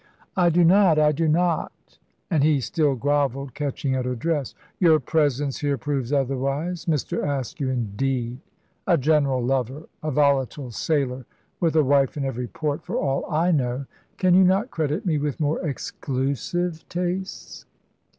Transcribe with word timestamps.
"I 0.35 0.49
do 0.49 0.63
not 0.63 0.97
I 0.97 1.11
do 1.11 1.27
not"; 1.27 1.99
and 2.31 2.43
he 2.43 2.59
still 2.59 2.95
grovelled, 2.95 3.53
catching 3.53 3.93
at 3.93 4.03
her 4.03 4.15
dress. 4.15 4.55
"Your 4.79 4.99
presence 4.99 5.59
here 5.59 5.77
proves 5.77 6.11
otherwise. 6.11 6.85
Mr. 6.85 7.21
Askew, 7.23 7.69
indeed 7.69 8.39
a 8.87 8.97
general 8.97 9.43
lover, 9.45 9.83
a 10.01 10.09
volatile 10.09 10.71
sailor 10.71 11.27
with 11.59 11.75
a 11.75 11.83
wife 11.83 12.17
in 12.17 12.25
every 12.25 12.47
port 12.47 12.83
for 12.83 12.95
all 12.95 13.31
I 13.31 13.51
know. 13.51 13.85
Can 14.17 14.33
you 14.33 14.43
not 14.43 14.71
credit 14.71 15.05
me 15.05 15.19
with 15.19 15.39
more 15.39 15.63
exclusive 15.63 16.83
tastes?" 16.89 17.67